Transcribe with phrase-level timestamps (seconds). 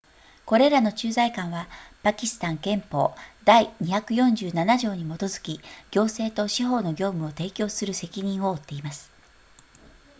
[0.47, 1.67] これらの駐在官は
[2.01, 3.13] パキスタン憲法
[3.45, 5.59] 第247条に基づき
[5.91, 9.11] 行政と司法の業務を提供する責任を負っています